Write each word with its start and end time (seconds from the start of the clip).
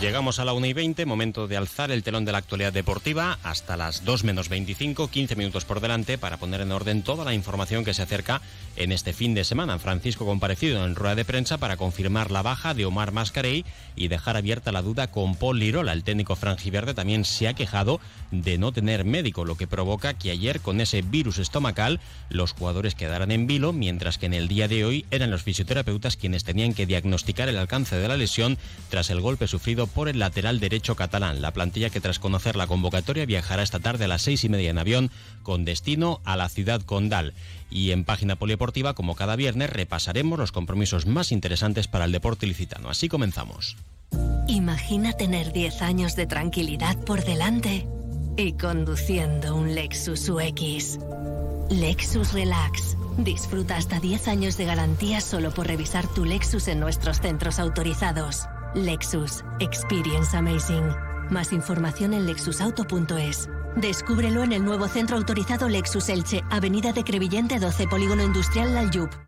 Llegamos 0.00 0.40
a 0.40 0.44
la 0.44 0.52
1 0.52 0.66
y 0.66 0.72
20, 0.72 1.06
momento 1.06 1.46
de 1.46 1.56
alzar 1.56 1.92
el 1.92 2.02
telón 2.02 2.24
de 2.24 2.32
la 2.32 2.38
actualidad 2.38 2.72
deportiva 2.72 3.38
hasta 3.44 3.76
las 3.76 4.04
2 4.04 4.24
menos 4.24 4.48
25, 4.48 5.08
15 5.08 5.36
minutos 5.36 5.64
por 5.64 5.80
delante 5.80 6.18
para 6.18 6.38
poner 6.38 6.60
en 6.60 6.72
orden 6.72 7.02
toda 7.02 7.24
la 7.24 7.32
información 7.32 7.84
que 7.84 7.94
se 7.94 8.02
acerca 8.02 8.42
en 8.74 8.90
este 8.90 9.12
fin 9.12 9.32
de 9.32 9.44
semana. 9.44 9.78
Francisco 9.78 10.26
comparecido 10.26 10.84
en 10.84 10.96
rueda 10.96 11.14
de 11.14 11.24
prensa 11.24 11.56
para 11.58 11.76
confirmar 11.76 12.32
la 12.32 12.42
baja 12.42 12.74
de 12.74 12.84
Omar 12.84 13.12
Mascarey 13.12 13.64
y 13.94 14.08
dejar 14.08 14.36
abierta 14.36 14.72
la 14.72 14.82
duda 14.82 15.06
con 15.12 15.36
Paul 15.36 15.60
Lirola. 15.60 15.92
El 15.92 16.02
técnico 16.02 16.34
franjiverde 16.34 16.92
también 16.92 17.24
se 17.24 17.46
ha 17.46 17.54
quejado 17.54 18.00
de 18.32 18.58
no 18.58 18.72
tener 18.72 19.04
médico, 19.04 19.44
lo 19.44 19.56
que 19.56 19.68
provoca 19.68 20.14
que 20.14 20.32
ayer 20.32 20.60
con 20.60 20.80
ese 20.80 21.00
virus 21.00 21.38
estomacal 21.38 22.00
los 22.28 22.52
jugadores 22.52 22.96
quedaran 22.96 23.30
en 23.30 23.46
vilo, 23.46 23.72
mientras 23.72 24.18
que 24.18 24.26
en 24.26 24.34
el 24.34 24.48
día 24.48 24.66
de 24.66 24.84
hoy 24.84 25.06
eran 25.12 25.30
los 25.30 25.44
fisioterapeutas 25.44 26.16
quienes 26.16 26.42
tenían 26.42 26.74
que 26.74 26.86
diagnosticar 26.86 27.48
el 27.48 27.56
alcance 27.56 27.96
de 27.96 28.08
la 28.08 28.16
lesión 28.16 28.58
tras 28.90 29.10
el 29.10 29.20
golpe 29.20 29.46
sufrido 29.46 29.75
por 29.84 30.08
el 30.08 30.18
lateral 30.18 30.60
derecho 30.60 30.96
catalán. 30.96 31.42
La 31.42 31.52
plantilla 31.52 31.90
que 31.90 32.00
tras 32.00 32.18
conocer 32.18 32.56
la 32.56 32.66
convocatoria 32.66 33.26
viajará 33.26 33.62
esta 33.62 33.80
tarde 33.80 34.06
a 34.06 34.08
las 34.08 34.22
seis 34.22 34.44
y 34.44 34.48
media 34.48 34.70
en 34.70 34.78
avión 34.78 35.10
con 35.42 35.66
destino 35.66 36.22
a 36.24 36.36
la 36.36 36.48
ciudad 36.48 36.80
condal. 36.80 37.34
Y 37.70 37.90
en 37.90 38.04
página 38.04 38.36
polideportiva, 38.36 38.94
como 38.94 39.14
cada 39.14 39.36
viernes, 39.36 39.68
repasaremos 39.68 40.38
los 40.38 40.52
compromisos 40.52 41.04
más 41.04 41.32
interesantes 41.32 41.88
para 41.88 42.06
el 42.06 42.12
deporte 42.12 42.46
ilicitano. 42.46 42.88
Así 42.88 43.08
comenzamos. 43.08 43.76
Imagina 44.48 45.12
tener 45.12 45.52
10 45.52 45.82
años 45.82 46.16
de 46.16 46.26
tranquilidad 46.26 46.96
por 47.04 47.24
delante 47.24 47.86
y 48.36 48.52
conduciendo 48.52 49.56
un 49.56 49.74
Lexus 49.74 50.28
UX. 50.28 50.98
Lexus 51.70 52.32
Relax. 52.32 52.96
Disfruta 53.18 53.76
hasta 53.76 53.98
10 53.98 54.28
años 54.28 54.56
de 54.56 54.66
garantía 54.66 55.20
solo 55.20 55.50
por 55.50 55.66
revisar 55.66 56.06
tu 56.06 56.24
Lexus 56.24 56.68
en 56.68 56.80
nuestros 56.80 57.20
centros 57.20 57.58
autorizados. 57.58 58.46
Lexus. 58.76 59.42
Experience 59.58 60.36
Amazing. 60.36 60.88
Más 61.30 61.52
información 61.52 62.12
en 62.12 62.26
lexusauto.es. 62.26 63.48
Descúbrelo 63.76 64.42
en 64.44 64.52
el 64.52 64.64
nuevo 64.64 64.86
centro 64.86 65.16
autorizado 65.16 65.68
Lexus 65.68 66.08
Elche, 66.08 66.44
Avenida 66.50 66.92
de 66.92 67.02
Crevillente 67.02 67.58
12, 67.58 67.88
Polígono 67.88 68.22
Industrial 68.22 68.74
Lalyup. 68.74 69.25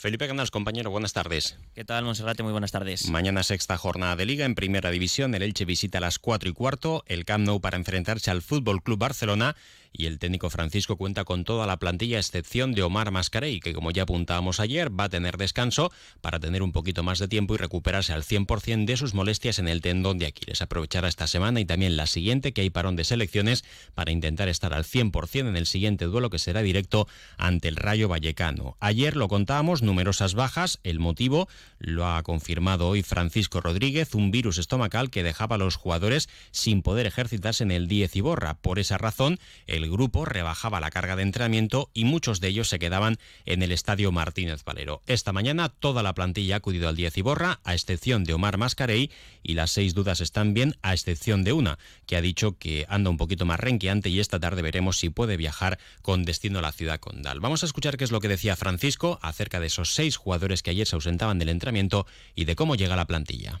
Felipe 0.00 0.28
Canals, 0.28 0.52
compañero, 0.52 0.92
buenas 0.92 1.12
tardes. 1.12 1.58
¿Qué 1.74 1.84
tal, 1.84 2.04
Monserrate? 2.04 2.44
Muy 2.44 2.52
buenas 2.52 2.70
tardes. 2.70 3.08
Mañana 3.08 3.42
sexta 3.42 3.76
jornada 3.76 4.14
de 4.14 4.26
Liga 4.26 4.44
en 4.44 4.54
Primera 4.54 4.92
División. 4.92 5.34
El 5.34 5.42
Elche 5.42 5.64
visita 5.64 5.98
a 5.98 6.00
las 6.00 6.20
4 6.20 6.48
y 6.48 6.52
cuarto 6.52 7.02
el 7.08 7.24
Camp 7.24 7.44
Nou 7.44 7.60
para 7.60 7.76
enfrentarse 7.76 8.30
al 8.30 8.40
Fútbol 8.40 8.80
Club 8.80 9.00
Barcelona 9.00 9.56
y 9.92 10.06
el 10.06 10.18
técnico 10.18 10.50
Francisco 10.50 10.96
cuenta 10.96 11.24
con 11.24 11.44
toda 11.44 11.66
la 11.66 11.78
plantilla 11.78 12.18
a 12.18 12.20
excepción 12.20 12.72
de 12.72 12.82
Omar 12.82 13.10
Mascarey, 13.10 13.60
que 13.60 13.72
como 13.72 13.90
ya 13.90 14.02
apuntábamos 14.02 14.60
ayer 14.60 14.88
va 14.88 15.04
a 15.04 15.08
tener 15.08 15.36
descanso 15.36 15.90
para 16.20 16.38
tener 16.38 16.62
un 16.62 16.72
poquito 16.72 17.02
más 17.02 17.18
de 17.18 17.28
tiempo 17.28 17.54
y 17.54 17.58
recuperarse 17.58 18.12
al 18.12 18.22
100% 18.22 18.84
de 18.84 18.96
sus 18.96 19.14
molestias 19.14 19.58
en 19.58 19.68
el 19.68 19.80
tendón 19.80 20.18
de 20.18 20.26
Aquiles. 20.26 20.62
Aprovechará 20.62 21.08
esta 21.08 21.26
semana 21.26 21.60
y 21.60 21.64
también 21.64 21.96
la 21.96 22.06
siguiente, 22.06 22.52
que 22.52 22.60
hay 22.60 22.70
parón 22.70 22.96
de 22.96 23.04
selecciones, 23.04 23.64
para 23.94 24.12
intentar 24.12 24.48
estar 24.48 24.74
al 24.74 24.84
100% 24.84 25.48
en 25.48 25.56
el 25.56 25.66
siguiente 25.66 26.04
duelo 26.04 26.30
que 26.30 26.38
será 26.38 26.62
directo 26.62 27.08
ante 27.36 27.68
el 27.68 27.76
Rayo 27.76 28.08
Vallecano. 28.08 28.76
Ayer 28.80 29.16
lo 29.16 29.28
contábamos, 29.28 29.82
numerosas 29.88 30.34
bajas, 30.34 30.78
el 30.84 31.00
motivo 31.00 31.48
lo 31.78 32.06
ha 32.06 32.22
confirmado 32.22 32.88
hoy 32.88 33.02
Francisco 33.02 33.60
Rodríguez, 33.60 34.14
un 34.14 34.30
virus 34.30 34.58
estomacal 34.58 35.10
que 35.10 35.22
dejaba 35.22 35.56
a 35.56 35.58
los 35.58 35.76
jugadores 35.76 36.28
sin 36.50 36.82
poder 36.82 37.06
ejercitarse 37.06 37.64
en 37.64 37.70
el 37.70 37.88
10 37.88 38.16
y 38.16 38.20
borra. 38.20 38.54
Por 38.54 38.78
esa 38.78 38.98
razón, 38.98 39.40
el 39.66 39.90
grupo 39.90 40.24
rebajaba 40.24 40.78
la 40.78 40.90
carga 40.90 41.16
de 41.16 41.22
entrenamiento 41.22 41.90
y 41.94 42.04
muchos 42.04 42.40
de 42.40 42.48
ellos 42.48 42.68
se 42.68 42.78
quedaban 42.78 43.16
en 43.46 43.62
el 43.62 43.72
estadio 43.72 44.12
Martínez 44.12 44.62
Valero. 44.62 45.02
Esta 45.06 45.32
mañana 45.32 45.70
toda 45.70 46.02
la 46.02 46.14
plantilla 46.14 46.56
ha 46.56 46.58
acudido 46.58 46.88
al 46.88 46.96
10 46.96 47.18
y 47.18 47.22
borra, 47.22 47.60
a 47.64 47.74
excepción 47.74 48.24
de 48.24 48.34
Omar 48.34 48.58
Mascarey, 48.58 49.10
y 49.42 49.54
las 49.54 49.70
seis 49.70 49.94
dudas 49.94 50.20
están 50.20 50.52
bien, 50.52 50.76
a 50.82 50.92
excepción 50.92 51.44
de 51.44 51.54
una, 51.54 51.78
que 52.06 52.16
ha 52.16 52.20
dicho 52.20 52.58
que 52.58 52.84
anda 52.88 53.08
un 53.08 53.16
poquito 53.16 53.46
más 53.46 53.58
renqueante 53.58 54.10
y 54.10 54.20
esta 54.20 54.38
tarde 54.38 54.60
veremos 54.60 54.98
si 54.98 55.08
puede 55.08 55.38
viajar 55.38 55.78
con 56.02 56.24
destino 56.24 56.58
a 56.58 56.62
la 56.62 56.72
ciudad 56.72 57.00
condal. 57.00 57.40
Vamos 57.40 57.62
a 57.62 57.66
escuchar 57.66 57.96
qué 57.96 58.04
es 58.04 58.10
lo 58.10 58.20
que 58.20 58.28
decía 58.28 58.56
Francisco 58.56 59.18
acerca 59.22 59.60
de 59.60 59.70
esos 59.78 59.94
seis 59.94 60.16
jugadores 60.16 60.62
que 60.62 60.70
ayer 60.70 60.86
se 60.86 60.96
ausentaban 60.96 61.38
del 61.38 61.50
entrenamiento 61.50 62.04
y 62.34 62.46
de 62.46 62.56
cómo 62.56 62.74
llega 62.74 62.96
la 62.96 63.06
plantilla. 63.06 63.60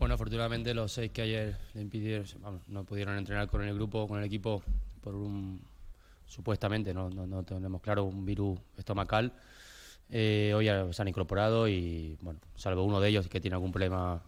Bueno, 0.00 0.14
afortunadamente 0.14 0.74
los 0.74 0.90
seis 0.90 1.12
que 1.12 1.22
ayer 1.22 1.56
le 1.74 1.82
impidieron, 1.82 2.26
no 2.66 2.84
pudieron 2.84 3.16
entrenar 3.16 3.48
con 3.48 3.62
el 3.62 3.72
grupo, 3.72 4.08
con 4.08 4.18
el 4.18 4.24
equipo, 4.24 4.64
por 5.00 5.14
un 5.14 5.62
supuestamente, 6.26 6.92
no, 6.92 7.08
no, 7.08 7.44
tenemos 7.44 7.80
claro, 7.80 8.02
un 8.02 8.24
virus 8.26 8.58
estomacal. 8.76 9.32
Eh, 10.10 10.52
hoy 10.56 10.68
se 10.92 11.02
han 11.02 11.08
incorporado 11.08 11.68
y, 11.68 12.18
bueno, 12.20 12.40
salvo 12.56 12.82
uno 12.82 13.00
de 13.00 13.10
ellos 13.10 13.28
que 13.28 13.40
tiene 13.40 13.54
algún 13.54 13.70
problema 13.70 14.20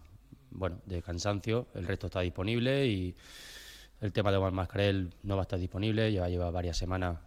bueno, 0.51 0.79
de 0.85 1.01
cansancio, 1.01 1.67
el 1.75 1.85
resto 1.85 2.07
está 2.07 2.21
disponible 2.21 2.87
y 2.87 3.13
el 3.99 4.13
tema 4.13 4.31
de 4.31 4.37
Juan 4.37 4.53
Mascarel 4.53 5.13
no 5.23 5.35
va 5.35 5.41
a 5.41 5.43
estar 5.43 5.59
disponible, 5.59 6.09
lleva, 6.09 6.29
lleva 6.29 6.49
varias 6.51 6.77
semanas 6.77 7.17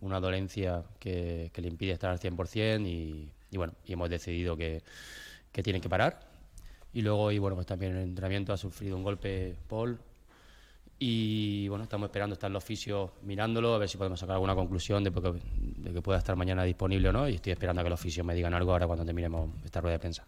una 0.00 0.20
dolencia 0.20 0.84
que, 1.00 1.50
le 1.56 1.68
impide 1.68 1.92
estar 1.92 2.10
al 2.10 2.20
100% 2.20 2.86
y, 2.86 3.32
y 3.50 3.56
bueno, 3.56 3.74
y 3.84 3.92
hemos 3.92 4.10
decidido 4.10 4.56
que, 4.56 4.82
que 5.52 5.62
tiene 5.62 5.80
que 5.80 5.88
parar. 5.88 6.20
Y 6.92 7.02
luego, 7.02 7.30
y 7.30 7.38
bueno, 7.38 7.54
pues 7.54 7.66
también 7.66 7.92
en 7.92 7.98
el 7.98 8.04
entrenamiento 8.04 8.52
ha 8.52 8.56
sufrido 8.56 8.96
un 8.96 9.02
golpe 9.02 9.56
Paul, 9.68 9.98
y 11.00 11.68
bueno, 11.68 11.84
estamos 11.84 12.08
esperando 12.08 12.34
estar 12.34 12.50
los 12.50 12.62
oficio 12.62 13.12
mirándolo, 13.22 13.74
a 13.74 13.78
ver 13.78 13.88
si 13.88 13.96
podemos 13.96 14.18
sacar 14.18 14.34
alguna 14.34 14.56
conclusión 14.56 15.04
de, 15.04 15.12
que 15.12 16.02
pueda 16.02 16.18
estar 16.18 16.34
mañana 16.34 16.64
disponible 16.64 17.08
o 17.08 17.12
no. 17.12 17.28
Y 17.28 17.36
estoy 17.36 17.52
esperando 17.52 17.80
a 17.80 17.84
que 17.84 17.90
los 17.90 18.00
oficios 18.00 18.26
me 18.26 18.34
digan 18.34 18.52
algo 18.52 18.72
ahora 18.72 18.86
cuando 18.86 19.04
terminemos 19.04 19.50
esta 19.64 19.80
rueda 19.80 19.94
de 19.94 20.00
prensa. 20.00 20.26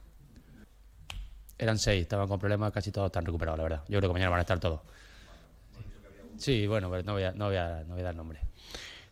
Eran 1.59 1.77
seis, 1.77 2.03
estaban 2.03 2.29
con 2.29 2.39
problemas, 2.39 2.73
casi 2.73 2.93
todos 2.93 3.07
están 3.07 3.27
recuperados, 3.27 3.59
la 3.59 3.65
verdad. 3.65 3.85
Yo 3.89 3.99
creo 3.99 4.11
que 4.11 4.15
mañana 4.15 4.31
van 4.31 4.39
a 4.39 4.43
estar 4.43 4.61
todos. 4.61 4.81
Sí, 6.37 6.67
bueno, 6.69 6.89
pero 6.89 7.03
no 7.03 7.15
voy 7.15 7.25
a, 7.25 7.33
no 7.33 7.47
voy 7.47 7.57
a, 7.57 7.85
no 7.85 7.95
voy 7.95 8.01
a 8.01 8.05
dar 8.05 8.15
nombre 8.15 8.41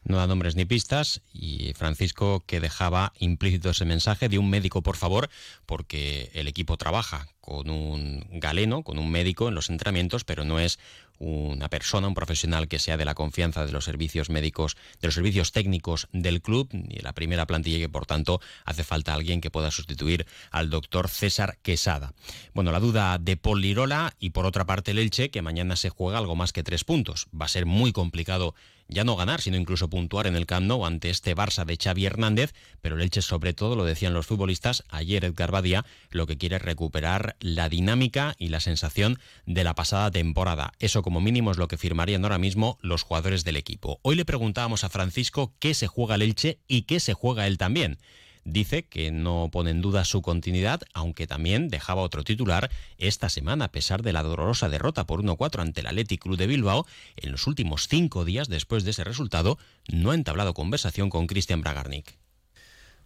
no 0.08 0.16
da 0.16 0.26
nombres 0.26 0.56
ni 0.56 0.64
pistas 0.64 1.22
y 1.32 1.72
Francisco 1.74 2.42
que 2.46 2.60
dejaba 2.60 3.12
implícito 3.18 3.70
ese 3.70 3.84
mensaje 3.84 4.28
de 4.28 4.38
un 4.38 4.50
médico 4.50 4.82
por 4.82 4.96
favor 4.96 5.30
porque 5.66 6.30
el 6.34 6.48
equipo 6.48 6.76
trabaja 6.76 7.28
con 7.48 7.70
un 7.70 8.26
galeno, 8.30 8.82
con 8.82 8.98
un 8.98 9.10
médico 9.10 9.48
en 9.48 9.54
los 9.54 9.70
entrenamientos, 9.70 10.22
pero 10.24 10.44
no 10.44 10.60
es 10.60 10.78
una 11.18 11.68
persona, 11.68 12.06
un 12.06 12.14
profesional 12.14 12.68
que 12.68 12.78
sea 12.78 12.98
de 12.98 13.06
la 13.06 13.14
confianza 13.14 13.64
de 13.64 13.72
los 13.72 13.86
servicios 13.86 14.28
médicos, 14.28 14.76
de 15.00 15.08
los 15.08 15.14
servicios 15.14 15.50
técnicos 15.50 16.08
del 16.12 16.42
club 16.42 16.68
y 16.72 17.00
la 17.00 17.14
primera 17.14 17.46
plantilla 17.46 17.78
que 17.78 17.88
por 17.88 18.04
tanto 18.04 18.40
hace 18.66 18.84
falta 18.84 19.14
alguien 19.14 19.40
que 19.40 19.50
pueda 19.50 19.70
sustituir 19.70 20.26
al 20.50 20.68
doctor 20.68 21.08
César 21.08 21.58
Quesada. 21.62 22.12
Bueno, 22.52 22.70
la 22.70 22.80
duda 22.80 23.18
de 23.18 23.38
Paul 23.38 23.62
Lirola 23.62 24.14
y 24.20 24.30
por 24.30 24.44
otra 24.44 24.66
parte 24.66 24.90
el 24.90 24.98
Elche 24.98 25.30
que 25.30 25.42
mañana 25.42 25.74
se 25.74 25.88
juega 25.88 26.18
algo 26.18 26.36
más 26.36 26.52
que 26.52 26.62
tres 26.62 26.84
puntos. 26.84 27.28
Va 27.34 27.46
a 27.46 27.48
ser 27.48 27.64
muy 27.64 27.92
complicado 27.92 28.54
ya 28.88 29.04
no 29.04 29.16
ganar, 29.16 29.40
sino 29.40 29.56
incluso 29.56 29.88
puntuar 29.90 30.26
en 30.26 30.34
el 30.34 30.46
Camp 30.46 30.66
Nou 30.66 30.86
ante 30.86 31.10
este 31.10 31.36
Barça 31.36 31.64
de 31.64 31.76
Xavi 31.76 32.06
Hernández, 32.06 32.54
pero 32.80 32.96
el 32.96 33.02
Elche 33.02 33.20
sobre 33.20 33.52
todo, 33.52 33.76
lo 33.76 33.84
decían 33.84 34.14
los 34.14 34.26
futbolistas, 34.26 34.82
ayer 34.88 35.24
Edgar 35.24 35.52
Badía, 35.52 35.84
lo 36.10 36.26
que 36.26 36.38
quiere 36.38 36.56
es 36.56 36.62
recuperar 36.62 37.36
la 37.40 37.68
dinámica 37.68 38.34
y 38.38 38.48
la 38.48 38.60
sensación 38.60 39.18
de 39.46 39.64
la 39.64 39.74
pasada 39.74 40.10
temporada. 40.10 40.72
Eso 40.78 41.02
como 41.02 41.20
mínimo 41.20 41.50
es 41.50 41.58
lo 41.58 41.68
que 41.68 41.76
firmarían 41.76 42.24
ahora 42.24 42.38
mismo 42.38 42.78
los 42.82 43.02
jugadores 43.02 43.44
del 43.44 43.56
equipo. 43.56 44.00
Hoy 44.02 44.16
le 44.16 44.24
preguntábamos 44.24 44.84
a 44.84 44.88
Francisco 44.88 45.54
qué 45.58 45.74
se 45.74 45.86
juega 45.86 46.16
el 46.16 46.22
Elche 46.22 46.58
y 46.68 46.82
qué 46.82 47.00
se 47.00 47.14
juega 47.14 47.46
él 47.46 47.58
también. 47.58 47.98
Dice 48.44 48.84
que 48.84 49.10
no 49.10 49.50
pone 49.52 49.70
en 49.70 49.82
duda 49.82 50.06
su 50.06 50.22
continuidad, 50.22 50.80
aunque 50.94 51.26
también 51.26 51.68
dejaba 51.68 52.00
otro 52.00 52.24
titular 52.24 52.70
esta 52.96 53.28
semana, 53.28 53.66
a 53.66 53.72
pesar 53.72 54.02
de 54.02 54.14
la 54.14 54.22
dolorosa 54.22 54.70
derrota 54.70 55.06
por 55.06 55.22
1-4 55.22 55.60
ante 55.60 55.80
el 55.82 55.86
Athletic 55.86 56.22
Club 56.22 56.38
de 56.38 56.46
Bilbao. 56.46 56.86
En 57.16 57.30
los 57.30 57.46
últimos 57.46 57.88
cinco 57.88 58.24
días 58.24 58.48
después 58.48 58.84
de 58.84 58.92
ese 58.92 59.04
resultado, 59.04 59.58
no 59.88 60.12
ha 60.12 60.14
entablado 60.14 60.54
conversación 60.54 61.10
con 61.10 61.26
Cristian 61.26 61.60
Bragarnik. 61.60 62.16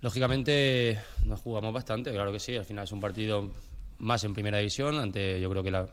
Lógicamente 0.00 1.00
nos 1.24 1.40
jugamos 1.40 1.72
bastante, 1.72 2.12
claro 2.12 2.32
que 2.32 2.40
sí. 2.40 2.56
Al 2.56 2.64
final 2.64 2.84
es 2.84 2.92
un 2.92 3.00
partido 3.00 3.50
más 4.02 4.22
en 4.24 4.34
primera 4.34 4.58
división, 4.58 4.98
ante 4.98 5.40
yo 5.40 5.48
creo 5.48 5.62
que 5.62 5.70
la, 5.70 5.88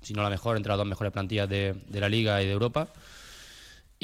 si 0.00 0.12
no 0.14 0.22
la 0.22 0.30
mejor, 0.30 0.56
entre 0.56 0.70
las 0.70 0.78
dos 0.78 0.86
mejores 0.86 1.12
plantillas 1.12 1.48
de, 1.48 1.74
de 1.86 2.00
la 2.00 2.08
Liga 2.08 2.42
y 2.42 2.46
de 2.46 2.52
Europa. 2.52 2.88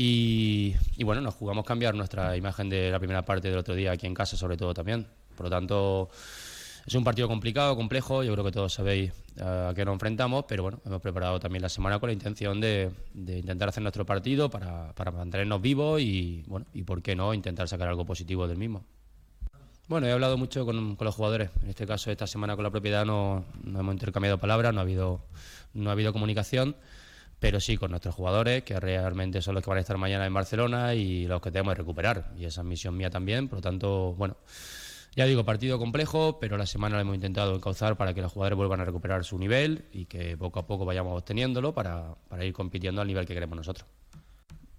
Y, 0.03 0.75
bueno, 1.05 1.21
nos 1.21 1.35
jugamos 1.35 1.65
cambiar 1.65 1.95
nuestra 1.95 2.37
imagen 2.37 2.71
de 2.71 2.91
la 2.91 2.99
primera 2.99 3.23
parte 3.23 3.49
del 3.49 3.59
otro 3.59 3.75
día 3.75 3.93
aquí 3.93 4.07
en 4.07 4.15
casa, 4.15 4.37
sobre 4.37 4.57
todo 4.57 4.73
también. 4.73 5.07
Por 5.37 5.47
lo 5.47 5.51
tanto, 5.51 6.09
es 6.87 6.95
un 6.95 7.05
partido 7.05 7.29
complicado, 7.29 7.77
complejo. 7.77 8.23
Yo 8.23 8.33
creo 8.33 8.45
que 8.45 8.53
todos 8.53 8.73
sabéis 8.73 9.13
eh, 9.37 9.43
a 9.43 9.75
qué 9.75 9.85
nos 9.85 9.93
enfrentamos, 9.93 10.45
pero 10.49 10.63
bueno, 10.63 10.81
hemos 10.87 11.03
preparado 11.03 11.39
también 11.39 11.63
la 11.63 11.69
semana 11.69 11.99
con 11.99 12.09
la 12.09 12.15
intención 12.15 12.61
de, 12.61 12.91
intentar 13.15 13.69
hacer 13.69 13.83
nuestro 13.83 14.07
partido 14.07 14.49
para, 14.49 14.93
para, 14.95 15.11
mantenernos 15.11 15.61
vivos 15.61 16.01
y, 16.01 16.45
bueno, 16.47 16.67
y 16.73 16.83
por 16.83 17.03
qué 17.03 17.15
no, 17.15 17.35
intentar 17.35 17.69
sacar 17.69 17.89
algo 17.89 18.07
positivo 18.07 18.49
del 18.49 18.57
mismo. 18.57 18.85
Bueno, 19.91 20.07
he 20.07 20.13
hablado 20.13 20.39
mucho 20.39 20.65
con, 20.65 20.97
los 21.01 21.15
jugadores. 21.17 21.51
En 21.65 21.71
este 21.71 21.85
caso, 21.85 22.13
esta 22.13 22.29
semana 22.29 22.55
con 22.55 22.63
la 22.63 22.71
propiedad 22.71 23.05
no, 23.05 23.45
hemos 23.67 23.93
intercambiado 23.93 24.39
palabras, 24.39 24.73
no 24.73 24.79
ha 24.79 24.83
habido, 24.85 25.21
no 25.75 25.91
ha 25.91 25.95
habido 25.95 26.13
comunicación 26.13 26.77
pero 27.41 27.59
sí 27.59 27.77
con 27.77 27.91
nuestros 27.91 28.15
jugadores, 28.15 28.63
que 28.63 28.79
realmente 28.79 29.43
son 29.43 29.55
los 29.57 29.65
que 29.65 29.71
van 29.71 29.79
a 29.79 29.81
estar 29.81 29.97
mañana 29.97 30.27
en 30.27 30.35
Barcelona 30.35 30.95
y 30.95 31.27
los 31.27 31.41
que 31.41 31.51
tenemos 31.51 31.73
que 31.73 31.79
recuperar. 31.79 32.33
Y 32.39 32.45
esa 32.45 32.61
es 32.61 32.67
misión 32.67 32.97
mía 32.97 33.11
también, 33.11 33.49
por 33.49 33.59
lo 33.59 33.63
tanto, 33.63 34.13
bueno. 34.13 34.37
Ya 35.17 35.25
digo, 35.25 35.45
partido 35.45 35.79
complejo, 35.79 36.39
pero 36.39 36.57
la 36.57 36.67
semana 36.67 36.95
lo 36.95 37.01
hemos 37.01 37.17
intentado 37.17 37.57
encauzar 37.57 37.97
para 37.97 38.15
que 38.15 38.23
los 38.23 38.31
jugadores 38.31 38.59
vuelvan 38.59 38.83
a 38.83 38.85
recuperar 38.85 39.25
su 39.25 39.39
nivel 39.39 39.87
y 39.91 40.05
que 40.05 40.37
poco 40.37 40.61
a 40.61 40.67
poco 40.69 40.85
vayamos 40.85 41.19
obteniendo 41.19 41.75
para, 41.75 42.15
para 42.29 42.45
ir 42.45 42.53
compitiendo 42.53 43.01
al 43.01 43.09
nivel 43.09 43.27
que 43.27 43.35
queremos 43.35 43.57
nosotros. 43.57 43.89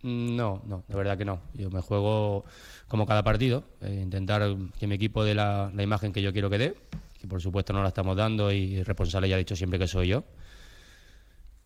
No, 0.03 0.61
no, 0.65 0.83
de 0.87 0.95
verdad 0.95 1.17
que 1.17 1.25
no. 1.25 1.41
Yo 1.53 1.69
me 1.69 1.81
juego 1.81 2.43
como 2.87 3.05
cada 3.05 3.23
partido, 3.23 3.63
eh, 3.81 3.99
intentar 4.01 4.41
que 4.79 4.87
mi 4.87 4.95
equipo 4.95 5.23
dé 5.23 5.35
la, 5.35 5.71
la, 5.73 5.83
imagen 5.83 6.11
que 6.11 6.21
yo 6.21 6.33
quiero 6.33 6.49
que 6.49 6.57
dé, 6.57 6.75
que 7.19 7.27
por 7.27 7.41
supuesto 7.41 7.71
no 7.73 7.81
la 7.83 7.89
estamos 7.89 8.17
dando 8.17 8.51
y 8.51 8.83
responsable 8.83 9.29
ya 9.29 9.35
ha 9.35 9.39
dicho 9.39 9.55
siempre 9.55 9.77
que 9.77 9.87
soy 9.87 10.07
yo. 10.07 10.23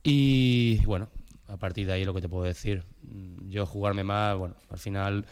Y 0.04 0.84
bueno, 0.86 1.10
a 1.48 1.58
partir 1.58 1.88
de 1.88 1.94
ahí 1.94 2.06
lo 2.06 2.14
que 2.14 2.22
te 2.22 2.30
puedo 2.30 2.44
decir, 2.44 2.84
yo 3.48 3.66
jugarme 3.66 4.04
más, 4.04 4.38
bueno, 4.38 4.56
al 4.70 4.78
final 4.78 5.26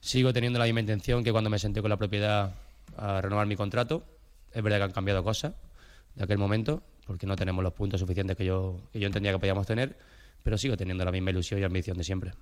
sigo 0.00 0.32
teniendo 0.32 0.58
la 0.58 0.64
misma 0.64 0.80
intención 0.80 1.22
que 1.22 1.32
cuando 1.32 1.50
me 1.50 1.58
senté 1.58 1.80
con 1.80 1.90
la 1.90 1.96
propiedad 1.96 2.54
a 2.96 3.20
renovar 3.20 3.46
mi 3.46 3.56
contrato. 3.56 4.04
Es 4.52 4.62
verdad 4.62 4.78
que 4.78 4.84
han 4.84 4.92
cambiado 4.92 5.22
cosas 5.22 5.54
de 6.14 6.24
aquel 6.24 6.38
momento, 6.38 6.82
porque 7.06 7.26
no 7.26 7.36
tenemos 7.36 7.62
los 7.62 7.72
puntos 7.72 8.00
suficientes 8.00 8.36
que 8.36 8.44
yo, 8.44 8.80
que 8.92 8.98
yo 8.98 9.06
entendía 9.06 9.32
que 9.32 9.38
podíamos 9.38 9.66
tener, 9.66 9.96
pero 10.42 10.58
sigo 10.58 10.76
teniendo 10.76 11.04
la 11.04 11.12
misma 11.12 11.30
ilusión 11.30 11.60
y 11.60 11.64
ambición 11.64 11.98
de 11.98 12.04
siempre. 12.04 12.32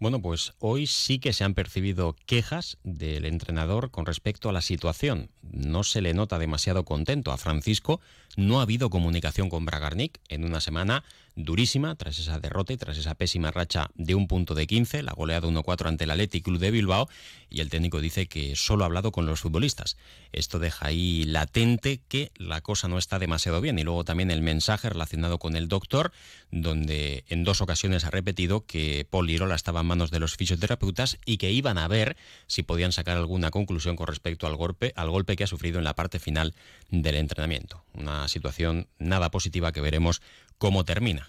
Bueno, 0.00 0.22
pues 0.22 0.52
hoy 0.60 0.86
sí 0.86 1.18
que 1.18 1.32
se 1.32 1.42
han 1.42 1.54
percibido 1.54 2.14
quejas 2.24 2.78
del 2.84 3.24
entrenador 3.24 3.90
con 3.90 4.06
respecto 4.06 4.48
a 4.48 4.52
la 4.52 4.62
situación. 4.62 5.30
No 5.42 5.82
se 5.82 6.00
le 6.00 6.14
nota 6.14 6.38
demasiado 6.38 6.84
contento 6.84 7.32
a 7.32 7.36
Francisco. 7.36 8.00
No 8.38 8.60
ha 8.60 8.62
habido 8.62 8.88
comunicación 8.88 9.48
con 9.48 9.64
Bragarnik 9.64 10.20
en 10.28 10.44
una 10.44 10.60
semana 10.60 11.02
durísima 11.34 11.94
tras 11.96 12.18
esa 12.18 12.38
derrota 12.38 12.72
y 12.72 12.76
tras 12.76 12.96
esa 12.98 13.14
pésima 13.14 13.50
racha 13.50 13.90
de 13.94 14.14
un 14.14 14.28
punto 14.28 14.54
de 14.54 14.66
15, 14.66 15.02
la 15.02 15.12
goleada 15.12 15.48
1-4 15.48 15.86
ante 15.86 16.04
el 16.04 16.10
Athletic 16.10 16.44
Club 16.44 16.58
de 16.58 16.70
Bilbao, 16.70 17.08
y 17.50 17.60
el 17.60 17.70
técnico 17.70 18.00
dice 18.00 18.26
que 18.26 18.54
solo 18.56 18.84
ha 18.84 18.86
hablado 18.86 19.10
con 19.10 19.26
los 19.26 19.40
futbolistas. 19.40 19.96
Esto 20.32 20.58
deja 20.58 20.86
ahí 20.86 21.24
latente 21.24 22.00
que 22.08 22.30
la 22.36 22.60
cosa 22.60 22.88
no 22.88 22.98
está 22.98 23.18
demasiado 23.18 23.60
bien. 23.60 23.78
Y 23.78 23.84
luego 23.84 24.04
también 24.04 24.30
el 24.30 24.42
mensaje 24.42 24.90
relacionado 24.90 25.38
con 25.38 25.56
el 25.56 25.66
doctor, 25.66 26.12
donde 26.50 27.24
en 27.28 27.44
dos 27.44 27.60
ocasiones 27.60 28.04
ha 28.04 28.10
repetido 28.10 28.66
que 28.66 29.06
Paul 29.08 29.26
Lirola 29.26 29.54
estaba 29.54 29.80
en 29.80 29.86
manos 29.86 30.10
de 30.10 30.20
los 30.20 30.36
fisioterapeutas 30.36 31.18
y 31.24 31.38
que 31.38 31.50
iban 31.50 31.78
a 31.78 31.88
ver 31.88 32.16
si 32.46 32.62
podían 32.62 32.92
sacar 32.92 33.16
alguna 33.16 33.50
conclusión 33.50 33.96
con 33.96 34.06
respecto 34.06 34.46
al 34.46 34.56
golpe, 34.56 34.92
al 34.94 35.10
golpe 35.10 35.36
que 35.36 35.44
ha 35.44 35.48
sufrido 35.48 35.78
en 35.78 35.84
la 35.84 35.94
parte 35.94 36.18
final 36.18 36.54
del 36.90 37.14
entrenamiento. 37.14 37.82
Una 37.94 38.27
situación 38.28 38.88
nada 38.98 39.30
positiva 39.30 39.72
que 39.72 39.80
veremos 39.80 40.22
cómo 40.58 40.84
termina. 40.84 41.28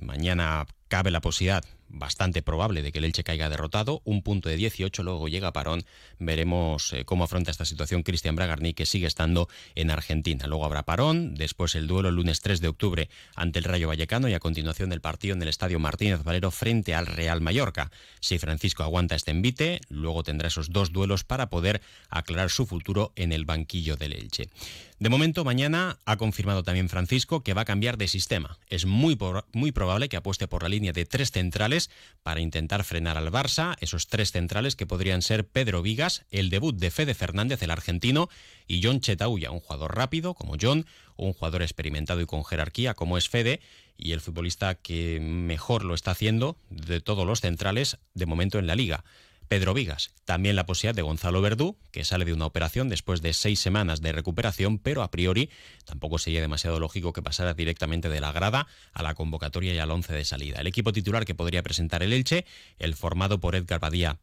Mañana 0.00 0.66
cabe 0.88 1.10
la 1.10 1.20
posibilidad 1.20 1.64
bastante 1.88 2.42
probable 2.42 2.82
de 2.82 2.92
que 2.92 2.98
el 2.98 3.04
Elche 3.04 3.24
caiga 3.24 3.48
derrotado, 3.48 4.02
un 4.04 4.22
punto 4.22 4.48
de 4.48 4.56
18, 4.56 5.02
luego 5.02 5.28
llega 5.28 5.52
Parón, 5.52 5.84
veremos 6.18 6.92
eh, 6.92 7.04
cómo 7.04 7.24
afronta 7.24 7.50
esta 7.50 7.64
situación 7.64 8.02
Cristian 8.02 8.36
Bragarni, 8.36 8.74
que 8.74 8.86
sigue 8.86 9.06
estando 9.06 9.48
en 9.74 9.90
Argentina. 9.90 10.46
Luego 10.46 10.64
habrá 10.64 10.84
Parón, 10.84 11.34
después 11.34 11.74
el 11.74 11.86
duelo 11.86 12.08
el 12.08 12.16
lunes 12.16 12.40
3 12.40 12.60
de 12.60 12.68
octubre 12.68 13.08
ante 13.34 13.58
el 13.58 13.64
Rayo 13.64 13.88
Vallecano 13.88 14.28
y 14.28 14.34
a 14.34 14.40
continuación 14.40 14.92
el 14.92 15.00
partido 15.00 15.34
en 15.34 15.42
el 15.42 15.48
Estadio 15.48 15.78
Martínez 15.78 16.22
Valero 16.22 16.50
frente 16.50 16.94
al 16.94 17.06
Real 17.06 17.40
Mallorca. 17.40 17.90
Si 18.20 18.38
Francisco 18.38 18.82
aguanta 18.82 19.14
este 19.14 19.30
envite, 19.30 19.80
luego 19.88 20.22
tendrá 20.22 20.48
esos 20.48 20.70
dos 20.70 20.92
duelos 20.92 21.24
para 21.24 21.48
poder 21.48 21.80
aclarar 22.10 22.50
su 22.50 22.66
futuro 22.66 23.12
en 23.16 23.32
el 23.32 23.44
banquillo 23.44 23.96
del 23.96 24.12
Elche. 24.12 24.50
De 24.98 25.10
momento, 25.10 25.44
mañana 25.44 25.98
ha 26.06 26.16
confirmado 26.16 26.64
también 26.64 26.88
Francisco 26.88 27.44
que 27.44 27.54
va 27.54 27.60
a 27.60 27.64
cambiar 27.64 27.98
de 27.98 28.08
sistema. 28.08 28.58
Es 28.68 28.84
muy, 28.84 29.16
muy 29.52 29.70
probable 29.70 30.08
que 30.08 30.16
apueste 30.16 30.48
por 30.48 30.64
la 30.64 30.68
línea 30.78 30.92
de 30.92 31.06
tres 31.06 31.32
centrales 31.32 31.90
para 32.22 32.40
intentar 32.40 32.84
frenar 32.84 33.18
al 33.18 33.32
Barça, 33.32 33.76
esos 33.80 34.06
tres 34.06 34.30
centrales 34.30 34.76
que 34.76 34.86
podrían 34.86 35.22
ser 35.22 35.44
Pedro 35.44 35.82
Vigas, 35.82 36.24
el 36.30 36.50
debut 36.50 36.76
de 36.76 36.92
Fede 36.92 37.14
Fernández, 37.14 37.60
el 37.62 37.72
argentino, 37.72 38.28
y 38.68 38.80
John 38.82 39.00
Chetauya, 39.00 39.50
un 39.50 39.58
jugador 39.58 39.96
rápido 39.96 40.34
como 40.34 40.54
John, 40.60 40.86
un 41.16 41.32
jugador 41.32 41.62
experimentado 41.62 42.20
y 42.20 42.26
con 42.26 42.44
jerarquía 42.44 42.94
como 42.94 43.18
es 43.18 43.28
Fede, 43.28 43.60
y 43.96 44.12
el 44.12 44.20
futbolista 44.20 44.76
que 44.76 45.18
mejor 45.18 45.84
lo 45.84 45.94
está 45.94 46.12
haciendo 46.12 46.56
de 46.70 47.00
todos 47.00 47.26
los 47.26 47.40
centrales 47.40 47.98
de 48.14 48.26
momento 48.26 48.60
en 48.60 48.68
la 48.68 48.76
liga. 48.76 49.04
Pedro 49.48 49.74
Vigas. 49.74 50.12
También 50.24 50.56
la 50.56 50.66
posibilidad 50.66 50.94
de 50.94 51.02
Gonzalo 51.02 51.40
Verdú, 51.40 51.76
que 51.90 52.04
sale 52.04 52.24
de 52.24 52.32
una 52.32 52.46
operación 52.46 52.88
después 52.88 53.22
de 53.22 53.32
seis 53.32 53.58
semanas 53.58 54.00
de 54.00 54.12
recuperación, 54.12 54.78
pero 54.78 55.02
a 55.02 55.10
priori 55.10 55.50
tampoco 55.84 56.18
sería 56.18 56.40
demasiado 56.40 56.78
lógico 56.78 57.12
que 57.12 57.22
pasara 57.22 57.54
directamente 57.54 58.08
de 58.08 58.20
la 58.20 58.32
grada 58.32 58.66
a 58.92 59.02
la 59.02 59.14
convocatoria 59.14 59.74
y 59.74 59.78
al 59.78 59.90
once 59.90 60.12
de 60.12 60.24
salida. 60.24 60.60
El 60.60 60.66
equipo 60.66 60.92
titular 60.92 61.24
que 61.24 61.34
podría 61.34 61.62
presentar 61.62 62.02
el 62.02 62.12
Elche, 62.12 62.44
el 62.78 62.94
formado 62.94 63.40
por 63.40 63.54
Edgar 63.54 63.80
Badía 63.80 64.18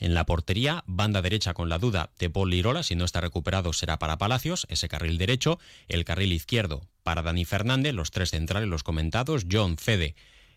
en 0.00 0.14
la 0.14 0.24
portería, 0.24 0.82
banda 0.86 1.20
derecha 1.20 1.52
con 1.52 1.68
la 1.68 1.78
duda 1.78 2.10
de 2.18 2.30
Paul 2.30 2.50
Lirola, 2.50 2.82
si 2.82 2.96
no 2.96 3.04
está 3.04 3.20
recuperado 3.20 3.74
será 3.74 3.98
para 3.98 4.16
Palacios, 4.16 4.66
ese 4.70 4.88
carril 4.88 5.18
derecho, 5.18 5.58
el 5.88 6.06
carril 6.06 6.32
izquierdo 6.32 6.88
para 7.02 7.22
Dani 7.22 7.44
Fernández, 7.44 7.92
los 7.92 8.10
tres 8.10 8.30
centrales, 8.30 8.68
los 8.68 8.82
comentados, 8.82 9.44
John 9.50 9.76
Fede 9.76 10.14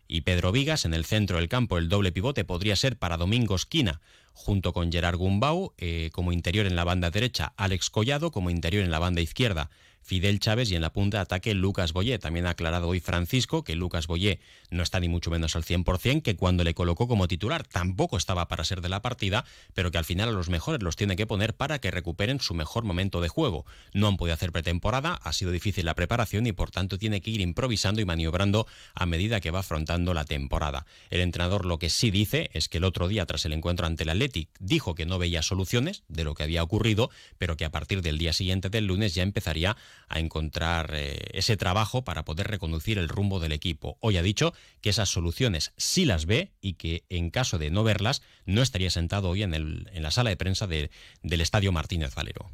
y 0.08 0.22
Pedro 0.22 0.52
Vigas 0.52 0.86
en 0.86 0.94
el 0.94 1.06
centro 1.06 1.38
del 1.38 1.50
campo. 1.50 1.78
El 1.78 1.90
doble 1.90 2.12
pivote 2.12 2.44
podría 2.46 2.76
ser 2.76 2.98
para 2.98 3.18
Domingo 3.18 3.56
Esquina, 3.56 4.02
junto 4.34 4.74
con 4.74 4.92
Gerard 4.92 5.18
Gumbau, 5.18 5.74
eh, 5.78 6.10
como 6.12 6.32
interior 6.32 6.66
en 6.66 6.76
la 6.76 6.84
banda 6.84 7.12
derecha, 7.12 7.54
Alex 7.58 7.90
Collado 7.90 8.32
como 8.32 8.50
interior 8.50 8.84
en 8.84 8.92
la 8.92 9.00
banda 9.00 9.22
izquierda, 9.22 9.70
Fidel 10.04 10.40
Chávez 10.40 10.70
y 10.70 10.76
en 10.76 10.82
la 10.82 10.94
punta 10.94 11.22
ataque 11.22 11.54
Lucas 11.54 11.94
Boyé. 11.94 12.20
También 12.20 12.46
ha 12.46 12.52
aclarado 12.52 12.90
hoy 12.90 13.00
Francisco 13.00 13.64
que 13.64 13.76
Lucas 13.76 14.08
Boyé 14.08 14.40
no 14.70 14.84
está 14.84 15.00
ni 15.00 15.10
mucho 15.10 15.32
menos 15.32 15.56
al 15.56 15.64
100%, 15.64 16.22
que 16.22 16.36
cuando 16.36 16.64
le 16.64 16.74
colocó 16.74 17.08
como 17.08 17.28
titular 17.28 17.66
tampoco 17.66 18.18
estaba 18.18 18.48
para 18.48 18.64
ser 18.64 18.82
de 18.82 18.90
la 18.90 19.02
partida, 19.02 19.46
pero 19.74 19.92
que 19.92 19.98
al 19.98 20.06
final 20.06 20.30
a 20.30 20.34
los 20.34 20.50
mejores 20.50 20.84
los 20.84 20.96
tiene 20.96 21.16
que 21.16 21.26
poner 21.26 21.56
para 21.56 21.80
que 21.80 21.92
recuperen 21.92 22.40
su 22.40 22.54
mejor 22.54 22.84
momento 22.84 23.22
de 23.22 23.30
juego. 23.30 23.66
No 23.94 24.08
han 24.08 24.18
podido 24.18 24.34
hacer 24.34 24.52
pretemporada, 24.52 25.16
ha 25.16 25.34
sido 25.34 25.52
difícil 25.52 25.86
la 25.86 25.96
preparación 25.96 26.46
y 26.48 26.52
por 26.52 26.72
tanto 26.72 26.98
tiene 26.98 27.22
que 27.22 27.32
ir 27.32 27.42
improvisando 27.42 28.02
y 28.02 28.06
maniobrando 28.06 28.68
a 28.94 29.06
medida 29.06 29.40
que 29.40 29.52
va 29.52 29.60
afrontando 29.60 30.14
la 30.14 30.26
temporada. 30.26 30.86
El 31.10 31.22
entrenador 31.22 31.66
lo 31.66 31.80
que 31.80 31.90
sí 31.90 32.12
dice 32.12 32.50
es 32.54 32.70
que 32.70 32.78
el 32.78 32.84
otro 32.84 33.08
día 33.08 33.26
tras 33.26 33.46
el 33.46 33.54
encuentro 33.54 33.86
ante 33.86 34.04
el 34.04 34.10
Athletic 34.10 34.50
dijo 34.60 34.96
que 34.96 35.06
no 35.06 35.20
veía 35.20 35.42
soluciones 35.42 36.04
de 36.08 36.24
lo 36.24 36.34
que 36.34 36.44
había 36.44 36.64
ocurrido, 36.64 37.10
pero 37.38 37.58
que 37.58 37.66
a 37.66 37.72
partir 37.72 38.02
del 38.02 38.18
día 38.18 38.34
siguiente 38.34 38.70
del 38.70 38.88
lunes 38.88 39.16
ya 39.16 39.24
empezaría 39.24 39.78
a 40.10 40.20
encontrar 40.20 40.92
eh, 40.94 41.18
ese 41.34 41.58
trabajo 41.58 42.04
para 42.04 42.24
poder 42.24 42.48
reconducir 42.48 42.98
el 42.98 43.10
rumbo 43.10 43.40
del 43.40 43.52
equipo. 43.52 43.98
Hoy 44.00 44.18
ha 44.18 44.22
dicho 44.22 44.54
que 44.82 44.90
esas 44.90 45.10
soluciones 45.10 45.74
sí 45.78 46.06
las 46.06 46.26
ve 46.26 46.52
y 46.62 46.74
que 46.74 47.04
en 47.10 47.30
caso 47.30 47.58
de 47.58 47.72
no 47.72 47.84
verlas 47.84 48.22
no 48.46 48.62
estaría 48.62 48.90
sentado 48.90 49.30
hoy 49.30 49.44
en, 49.44 49.54
el, 49.54 49.90
en 49.94 50.04
la 50.04 50.12
sala 50.12 50.30
de 50.30 50.38
prensa 50.38 50.68
del 50.68 50.90
Estadio 51.24 51.72
Martínez 51.72 52.14
Valero. 52.16 52.50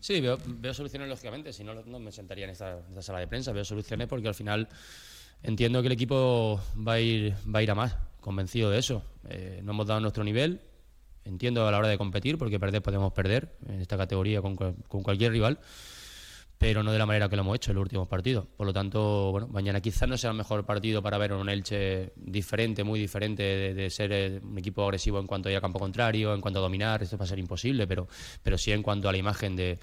Sí, 0.00 0.20
veo, 0.20 0.38
soluciones 0.74 1.08
lógicamente, 1.08 1.52
si 1.52 1.64
no, 1.64 1.74
no 1.74 1.98
me 1.98 2.12
sentaría 2.12 2.44
en 2.44 2.50
esta, 2.50 2.80
sala 3.00 3.18
de 3.18 3.26
prensa, 3.26 3.52
veo 3.52 3.64
soluciones 3.64 4.06
porque 4.06 4.28
al 4.28 4.34
final 4.34 4.68
entiendo 5.42 5.80
que 5.80 5.86
el 5.86 5.92
equipo 5.92 6.60
va 6.76 6.92
a 6.94 7.00
ir, 7.00 7.34
va 7.52 7.60
a, 7.60 7.62
ir 7.62 7.70
a 7.70 7.74
más, 7.74 7.96
convencido 8.20 8.70
de 8.70 8.78
eso. 8.78 9.02
Eh, 9.28 9.60
no 9.64 9.72
hemos 9.72 9.86
dado 9.86 10.00
nuestro 10.00 10.22
nivel, 10.22 10.60
entiendo 11.24 11.66
a 11.66 11.70
la 11.70 11.78
hora 11.78 11.88
de 11.88 11.98
competir, 11.98 12.38
porque 12.38 12.60
perder 12.60 12.82
podemos 12.82 13.12
perder 13.12 13.56
en 13.68 13.80
esta 13.80 13.96
categoría 13.96 14.40
con, 14.42 14.56
con 14.56 15.02
cualquier 15.02 15.32
rival 15.32 15.58
pero 16.58 16.82
no 16.82 16.90
de 16.92 16.98
la 16.98 17.06
manera 17.06 17.28
que 17.28 17.36
lo 17.36 17.42
hemos 17.42 17.56
hecho 17.56 17.70
en 17.70 17.76
los 17.76 17.82
últimos 17.82 18.08
partidos. 18.08 18.46
Por 18.56 18.66
lo 18.66 18.72
tanto, 18.72 19.30
bueno, 19.30 19.46
mañana 19.48 19.80
quizás 19.80 20.08
no 20.08 20.16
sea 20.16 20.30
el 20.30 20.36
mejor 20.36 20.64
partido 20.64 21.02
para 21.02 21.18
ver 21.18 21.32
un 21.32 21.48
Elche 21.48 22.12
diferente, 22.16 22.82
muy 22.82 22.98
diferente 22.98 23.42
de, 23.74 23.90
ser 23.90 24.40
un 24.42 24.58
equipo 24.58 24.84
agresivo 24.84 25.20
en 25.20 25.26
cuanto 25.26 25.48
a 25.48 25.52
ir 25.52 25.58
a 25.58 25.60
campo 25.60 25.78
contrario, 25.78 26.32
en 26.34 26.40
cuanto 26.40 26.60
a 26.60 26.62
dominar, 26.62 27.02
esto 27.02 27.18
va 27.18 27.24
a 27.24 27.28
ser 27.28 27.38
imposible, 27.38 27.86
pero, 27.86 28.08
pero 28.42 28.56
sí 28.56 28.72
en 28.72 28.82
cuanto 28.82 29.08
a 29.08 29.12
la 29.12 29.18
imagen 29.18 29.54
de, 29.54 29.78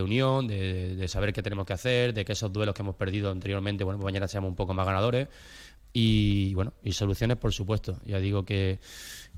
unión, 0.00 0.46
de, 0.46 1.06
saber 1.08 1.32
qué 1.32 1.42
tenemos 1.42 1.66
que 1.66 1.74
hacer, 1.74 2.14
de 2.14 2.24
que 2.24 2.32
esos 2.32 2.52
duelos 2.52 2.74
que 2.74 2.82
hemos 2.82 2.96
perdido 2.96 3.30
anteriormente, 3.30 3.84
bueno, 3.84 3.98
pues 3.98 4.06
mañana 4.06 4.26
seamos 4.26 4.48
un 4.48 4.56
poco 4.56 4.72
más 4.72 4.86
ganadores 4.86 5.28
y 5.92 6.52
bueno, 6.52 6.74
y 6.82 6.92
soluciones 6.92 7.38
por 7.38 7.52
supuesto. 7.52 7.98
Ya 8.04 8.18
digo 8.18 8.44
que 8.44 8.80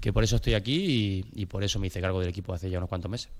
que 0.00 0.12
por 0.12 0.24
eso 0.24 0.36
estoy 0.36 0.54
aquí 0.54 1.24
y, 1.34 1.46
por 1.46 1.64
eso 1.64 1.78
me 1.78 1.86
hice 1.86 2.00
cargo 2.00 2.20
del 2.20 2.28
equipo 2.28 2.52
hace 2.52 2.68
ya 2.68 2.78
unos 2.78 2.88
cuantos 2.88 3.10
meses. 3.10 3.30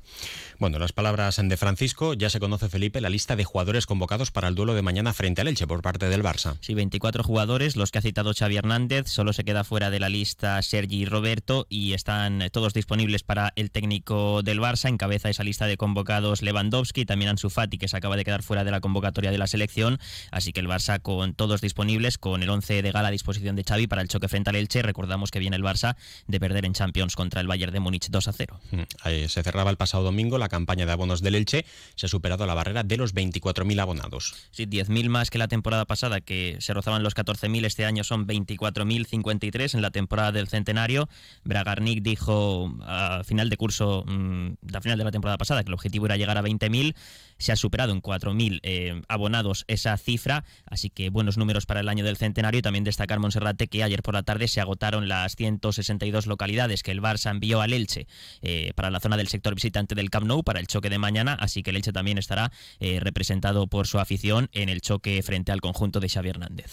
Bueno, 0.58 0.78
las 0.78 0.92
palabras 0.92 1.40
de 1.42 1.56
Francisco, 1.56 2.14
ya 2.14 2.30
se 2.30 2.40
conoce 2.40 2.68
Felipe 2.68 3.00
la 3.00 3.10
lista 3.10 3.36
de 3.36 3.44
jugadores 3.44 3.86
convocados 3.86 4.30
para 4.30 4.48
el 4.48 4.54
duelo 4.54 4.74
de 4.74 4.82
mañana 4.82 5.12
frente 5.12 5.40
al 5.40 5.48
Elche 5.48 5.66
por 5.66 5.82
parte 5.82 6.08
del 6.08 6.22
Barça. 6.22 6.56
Sí, 6.60 6.74
24 6.74 7.22
jugadores, 7.22 7.76
los 7.76 7.90
que 7.90 7.98
ha 7.98 8.02
citado 8.02 8.32
Xavi 8.32 8.56
Hernández, 8.56 9.08
solo 9.08 9.32
se 9.32 9.44
queda 9.44 9.64
fuera 9.64 9.90
de 9.90 10.00
la 10.00 10.08
lista 10.08 10.60
Sergi 10.62 11.02
y 11.02 11.04
Roberto 11.04 11.66
y 11.68 11.92
están 11.92 12.48
todos 12.52 12.72
disponibles 12.72 13.22
para 13.22 13.52
el 13.56 13.70
técnico 13.70 14.42
del 14.42 14.60
Barça, 14.60 14.88
encabeza 14.88 15.28
esa 15.28 15.44
lista 15.44 15.66
de 15.66 15.76
convocados 15.76 16.42
Lewandowski, 16.42 17.04
también 17.04 17.30
Ansu 17.30 17.50
Fati 17.50 17.78
que 17.78 17.88
se 17.88 17.96
acaba 17.96 18.16
de 18.16 18.24
quedar 18.24 18.42
fuera 18.42 18.64
de 18.64 18.70
la 18.70 18.80
convocatoria 18.80 19.30
de 19.30 19.38
la 19.38 19.46
selección, 19.46 19.98
así 20.30 20.52
que 20.52 20.60
el 20.60 20.68
Barça 20.68 21.00
con 21.00 21.34
todos 21.34 21.60
disponibles, 21.60 22.18
con 22.18 22.42
el 22.42 22.50
11 22.50 22.82
de 22.82 22.92
gala 22.92 23.08
la 23.08 23.12
disposición 23.12 23.56
de 23.56 23.64
Xavi 23.64 23.86
para 23.86 24.02
el 24.02 24.08
choque 24.08 24.28
frente 24.28 24.50
al 24.50 24.56
Elche. 24.56 24.82
Recordamos 24.82 25.30
que 25.30 25.38
viene 25.38 25.56
el 25.56 25.62
Barça 25.62 25.96
de 26.26 26.38
perder 26.48 26.64
en 26.64 26.72
Champions 26.72 27.14
contra 27.14 27.42
el 27.42 27.46
Bayern 27.46 27.72
de 27.74 27.80
Múnich 27.80 28.08
2 28.08 28.28
a 28.28 28.32
0. 28.32 28.60
Mm, 28.70 29.26
se 29.28 29.42
cerraba 29.42 29.70
el 29.70 29.76
pasado 29.76 30.02
domingo 30.02 30.38
la 30.38 30.48
campaña 30.48 30.86
de 30.86 30.92
abonos 30.92 31.20
del 31.20 31.34
Elche. 31.34 31.66
Se 31.94 32.06
ha 32.06 32.08
superado 32.08 32.46
la 32.46 32.54
barrera 32.54 32.84
de 32.84 32.96
los 32.96 33.14
24.000 33.14 33.78
abonados. 33.80 34.34
Sí, 34.50 34.64
10.000 34.64 35.10
más 35.10 35.28
que 35.28 35.36
la 35.36 35.48
temporada 35.48 35.84
pasada, 35.84 36.22
que 36.22 36.56
se 36.60 36.72
rozaban 36.72 37.02
los 37.02 37.14
14.000. 37.14 37.66
Este 37.66 37.84
año 37.84 38.02
son 38.02 38.26
24.053 38.26 39.74
en 39.74 39.82
la 39.82 39.90
temporada 39.90 40.32
del 40.32 40.48
centenario. 40.48 41.10
Bragarnik 41.44 42.02
dijo 42.02 42.74
a 42.82 43.22
final 43.24 43.50
de 43.50 43.56
curso, 43.58 44.04
mm, 44.06 44.52
a 44.74 44.80
final 44.80 44.96
de 44.96 45.04
la 45.04 45.10
temporada 45.10 45.36
pasada, 45.36 45.62
que 45.62 45.68
el 45.68 45.74
objetivo 45.74 46.06
era 46.06 46.16
llegar 46.16 46.38
a 46.38 46.42
20.000 46.42 46.94
se 47.38 47.52
ha 47.52 47.56
superado 47.56 47.92
en 47.92 48.02
4.000 48.02 48.60
eh, 48.62 49.00
abonados 49.08 49.64
esa 49.68 49.96
cifra, 49.96 50.44
así 50.66 50.90
que 50.90 51.08
buenos 51.10 51.38
números 51.38 51.66
para 51.66 51.80
el 51.80 51.88
año 51.88 52.04
del 52.04 52.16
centenario 52.16 52.58
y 52.58 52.62
también 52.62 52.84
destacar 52.84 53.20
Monserrate 53.20 53.68
que 53.68 53.82
ayer 53.82 54.02
por 54.02 54.14
la 54.14 54.22
tarde 54.22 54.48
se 54.48 54.60
agotaron 54.60 55.08
las 55.08 55.36
162 55.36 56.26
localidades 56.26 56.37
que 56.38 56.90
el 56.90 57.02
Barça 57.02 57.30
envió 57.30 57.60
al 57.60 57.72
Elche 57.72 58.06
eh, 58.40 58.72
para 58.74 58.90
la 58.90 59.00
zona 59.00 59.16
del 59.16 59.28
sector 59.28 59.54
visitante 59.54 59.94
del 59.94 60.10
Camp 60.10 60.26
Nou 60.26 60.42
para 60.42 60.60
el 60.60 60.66
choque 60.66 60.88
de 60.88 60.98
mañana, 60.98 61.34
así 61.34 61.62
que 61.62 61.70
el 61.70 61.76
Elche 61.76 61.92
también 61.92 62.18
estará 62.18 62.52
eh, 62.80 63.00
representado 63.00 63.66
por 63.66 63.86
su 63.86 63.98
afición 63.98 64.48
en 64.52 64.68
el 64.68 64.80
choque 64.80 65.20
frente 65.22 65.52
al 65.52 65.60
conjunto 65.60 66.00
de 66.00 66.08
Xavi 66.08 66.30
Hernández. 66.30 66.72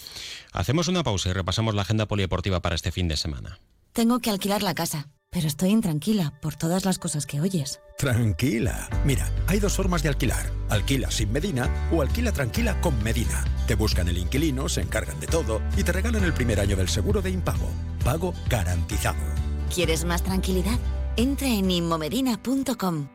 Hacemos 0.52 0.88
una 0.88 1.02
pausa 1.02 1.28
y 1.28 1.32
repasamos 1.32 1.74
la 1.74 1.82
agenda 1.82 2.06
polideportiva 2.06 2.60
para 2.60 2.74
este 2.74 2.92
fin 2.92 3.08
de 3.08 3.16
semana. 3.16 3.58
Tengo 3.92 4.20
que 4.20 4.30
alquilar 4.30 4.62
la 4.62 4.74
casa, 4.74 5.08
pero 5.30 5.48
estoy 5.48 5.70
intranquila 5.70 6.38
por 6.40 6.54
todas 6.54 6.84
las 6.84 6.98
cosas 6.98 7.26
que 7.26 7.40
oyes. 7.40 7.80
Tranquila. 7.98 8.88
Mira, 9.04 9.30
hay 9.46 9.58
dos 9.58 9.74
formas 9.74 10.02
de 10.02 10.10
alquilar. 10.10 10.50
Alquila 10.68 11.10
sin 11.10 11.32
Medina 11.32 11.88
o 11.92 12.02
alquila 12.02 12.32
tranquila 12.32 12.78
con 12.80 13.02
Medina. 13.02 13.44
Te 13.66 13.74
buscan 13.74 14.08
el 14.08 14.18
inquilino, 14.18 14.68
se 14.68 14.82
encargan 14.82 15.18
de 15.18 15.26
todo 15.26 15.62
y 15.76 15.82
te 15.82 15.92
regalan 15.92 16.24
el 16.24 16.34
primer 16.34 16.60
año 16.60 16.76
del 16.76 16.88
seguro 16.88 17.22
de 17.22 17.30
impago. 17.30 17.70
Pago 18.04 18.34
garantizado. 18.48 19.45
¿Quieres 19.74 20.04
más 20.04 20.22
tranquilidad? 20.22 20.78
Entra 21.16 21.48
en 21.48 21.70
inmomedina.com. 21.70 23.08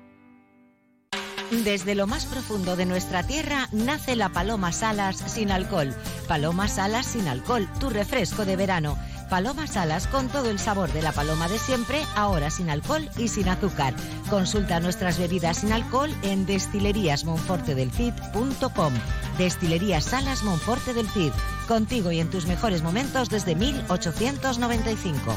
Desde 1.51 1.93
lo 1.95 2.05
más 2.07 2.25
profundo 2.25 2.77
de 2.77 2.85
nuestra 2.85 3.23
tierra 3.23 3.67
nace 3.73 4.15
la 4.15 4.29
Paloma 4.29 4.71
Salas 4.71 5.17
sin 5.17 5.51
alcohol. 5.51 5.93
Paloma 6.27 6.69
Salas 6.69 7.05
sin 7.05 7.27
alcohol, 7.27 7.67
tu 7.79 7.89
refresco 7.89 8.45
de 8.45 8.55
verano. 8.55 8.97
Paloma 9.29 9.67
Salas 9.67 10.07
con 10.07 10.29
todo 10.29 10.49
el 10.49 10.59
sabor 10.59 10.93
de 10.93 11.01
la 11.01 11.11
paloma 11.11 11.49
de 11.49 11.59
siempre, 11.59 12.05
ahora 12.15 12.49
sin 12.49 12.69
alcohol 12.69 13.09
y 13.17 13.27
sin 13.27 13.49
azúcar. 13.49 13.93
Consulta 14.29 14.79
nuestras 14.79 15.17
bebidas 15.17 15.57
sin 15.57 15.73
alcohol 15.73 16.15
en 16.21 16.45
destileríasmonfortedelcid.com. 16.45 18.93
Destilerías 19.37 20.05
Salas 20.05 20.43
Monforte 20.43 20.93
del 20.93 21.09
Cid, 21.09 21.33
contigo 21.67 22.11
y 22.11 22.21
en 22.21 22.29
tus 22.29 22.45
mejores 22.45 22.81
momentos 22.81 23.29
desde 23.29 23.55
1895. 23.55 25.35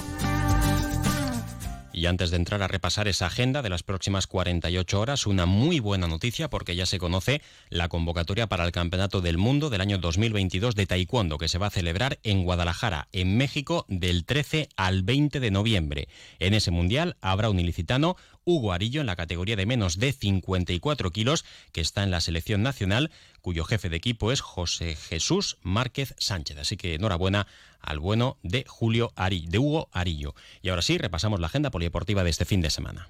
Y 1.94 2.06
antes 2.06 2.32
de 2.32 2.36
entrar 2.38 2.60
a 2.60 2.66
repasar 2.66 3.06
esa 3.06 3.26
agenda 3.26 3.62
de 3.62 3.70
las 3.70 3.84
próximas 3.84 4.26
48 4.26 5.00
horas, 5.00 5.28
una 5.28 5.46
muy 5.46 5.78
buena 5.78 6.08
noticia 6.08 6.50
porque 6.50 6.74
ya 6.74 6.86
se 6.86 6.98
conoce 6.98 7.40
la 7.70 7.88
convocatoria 7.88 8.48
para 8.48 8.64
el 8.64 8.72
Campeonato 8.72 9.20
del 9.20 9.38
Mundo 9.38 9.70
del 9.70 9.80
año 9.80 9.98
2022 9.98 10.74
de 10.74 10.86
Taekwondo 10.86 11.38
que 11.38 11.46
se 11.46 11.58
va 11.58 11.68
a 11.68 11.70
celebrar 11.70 12.18
en 12.24 12.42
Guadalajara, 12.42 13.06
en 13.12 13.36
México, 13.36 13.86
del 13.88 14.24
13 14.24 14.70
al 14.76 15.04
20 15.04 15.38
de 15.38 15.52
noviembre. 15.52 16.08
En 16.40 16.52
ese 16.54 16.72
mundial 16.72 17.16
habrá 17.20 17.48
un 17.48 17.60
ilicitano, 17.60 18.16
Hugo 18.44 18.72
Arillo, 18.72 19.00
en 19.00 19.06
la 19.06 19.16
categoría 19.16 19.56
de 19.56 19.66
menos 19.66 19.98
de 19.98 20.12
54 20.12 21.10
kilos, 21.10 21.44
que 21.72 21.80
está 21.80 22.02
en 22.02 22.10
la 22.10 22.20
selección 22.20 22.62
nacional, 22.62 23.10
cuyo 23.40 23.64
jefe 23.64 23.88
de 23.88 23.96
equipo 23.96 24.32
es 24.32 24.40
José 24.40 24.96
Jesús 24.96 25.56
Márquez 25.62 26.14
Sánchez. 26.18 26.58
Así 26.58 26.76
que 26.76 26.94
enhorabuena 26.94 27.46
al 27.80 27.98
bueno 27.98 28.38
de 28.42 28.64
Julio 28.68 29.12
Arillo, 29.16 29.50
de 29.50 29.58
Hugo 29.58 29.88
Arillo. 29.92 30.34
Y 30.62 30.68
ahora 30.68 30.82
sí, 30.82 30.98
repasamos 30.98 31.40
la 31.40 31.46
agenda 31.46 31.70
polideportiva 31.70 32.24
de 32.24 32.30
este 32.30 32.44
fin 32.44 32.60
de 32.60 32.70
semana. 32.70 33.08